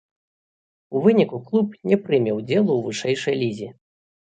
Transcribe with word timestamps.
У 0.95 1.01
выніку 1.05 1.37
клуб 1.51 1.67
не 1.93 2.01
прыме 2.09 2.37
ўдзелу 2.41 2.69
ў 2.75 2.81
вышэйшай 2.91 3.35
лізе. 3.47 3.69